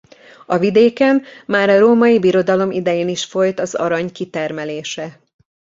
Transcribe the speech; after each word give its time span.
A 0.45 0.57
vidéken 0.57 1.23
már 1.45 1.69
a 1.69 1.79
Római 1.79 2.19
Birodalom 2.19 2.71
idején 2.71 3.07
is 3.09 3.25
folyt 3.25 3.59
az 3.59 3.73
arany 3.73 4.11
kitermelése. 4.11 5.19